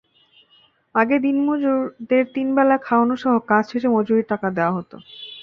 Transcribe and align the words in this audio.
আগে 0.95 1.15
দিনমজুরদের 1.19 2.23
তিন 2.35 2.47
বেলা 2.57 2.75
খাওয়ানোসহ 2.85 3.33
কাজ 3.49 3.63
শেষে 3.71 3.89
মজুরির 3.95 4.29
টাকা 4.31 4.47
দেওয়া 4.57 4.75
হতো। 4.77 4.95